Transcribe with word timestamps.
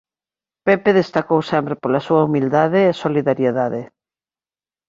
Pepe 0.67 0.91
destacou 0.99 1.39
sempre 1.51 1.73
pola 1.81 2.05
súa 2.07 2.21
humildade 2.27 2.79
e 2.91 2.97
solidariedade. 3.03 3.81